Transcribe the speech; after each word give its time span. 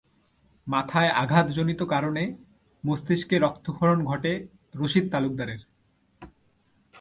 মাথায় 0.67 1.11
আঘাতজনিত 1.13 1.81
কারণে 1.83 2.23
মস্তিষ্কে 2.83 3.35
রক্তক্ষরণ 3.39 3.99
ঘটে 4.05 4.33
রশীদ 4.75 5.05
তালুকদারের। 5.11 5.61